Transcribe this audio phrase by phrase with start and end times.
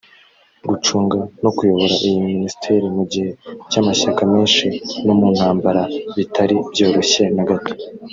[0.69, 3.29] gucunga no kuyobora iyo Ministère mu gihe
[3.69, 4.65] cy’amashyaka menshi
[5.05, 5.81] no mu ntambara
[6.15, 7.73] bitari byoroshye na gato